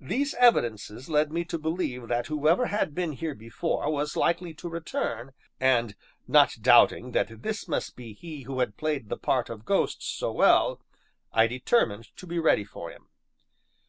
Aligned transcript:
These 0.00 0.34
evidences 0.40 1.08
led 1.08 1.30
me 1.30 1.44
to 1.44 1.58
believe 1.60 2.08
that 2.08 2.26
whoever 2.26 2.66
had 2.66 2.92
been 2.92 3.12
here 3.12 3.36
before 3.36 3.88
was 3.88 4.16
likely 4.16 4.52
to 4.54 4.68
return, 4.68 5.32
and, 5.60 5.94
not 6.26 6.56
doubting 6.60 7.12
that 7.12 7.40
this 7.42 7.68
must 7.68 7.94
be 7.94 8.14
he 8.14 8.42
who 8.42 8.58
had 8.58 8.76
played 8.76 9.10
the 9.10 9.16
part 9.16 9.48
of 9.50 9.64
ghost 9.64 10.02
so 10.02 10.32
well, 10.32 10.80
I 11.32 11.46
determined 11.46 12.08
to 12.16 12.26
be 12.26 12.40
ready 12.40 12.64
for 12.64 12.90
him. 12.90 13.10